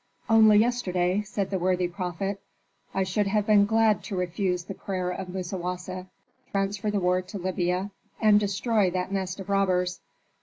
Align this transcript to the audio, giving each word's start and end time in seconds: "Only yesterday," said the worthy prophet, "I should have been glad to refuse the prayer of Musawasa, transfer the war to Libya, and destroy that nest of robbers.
"Only 0.27 0.57
yesterday," 0.57 1.21
said 1.21 1.51
the 1.51 1.59
worthy 1.59 1.87
prophet, 1.87 2.41
"I 2.91 3.03
should 3.03 3.27
have 3.27 3.45
been 3.45 3.67
glad 3.67 4.03
to 4.05 4.15
refuse 4.15 4.63
the 4.63 4.73
prayer 4.73 5.11
of 5.11 5.27
Musawasa, 5.29 6.07
transfer 6.49 6.89
the 6.89 6.99
war 6.99 7.21
to 7.21 7.37
Libya, 7.37 7.91
and 8.19 8.39
destroy 8.39 8.89
that 8.89 9.11
nest 9.11 9.39
of 9.39 9.47
robbers. 9.47 9.99